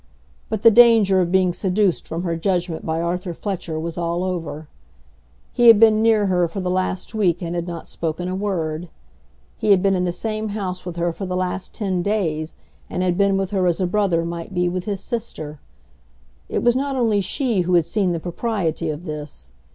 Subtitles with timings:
[0.49, 4.67] But the danger of being seduced from her judgment by Arthur Fletcher was all over.
[5.53, 8.89] He had been near her for the last week and had not spoken a word.
[9.59, 12.55] He had been in the same house with her for the last ten days
[12.89, 15.59] and had been with her as a brother might be with his sister.
[16.49, 19.53] It was not only she who had seen the propriety of this.